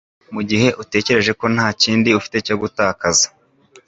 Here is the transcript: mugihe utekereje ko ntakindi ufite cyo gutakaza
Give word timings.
mugihe 0.33 0.67
utekereje 0.83 1.31
ko 1.39 1.45
ntakindi 1.53 2.09
ufite 2.19 2.37
cyo 2.47 2.55
gutakaza 2.61 3.27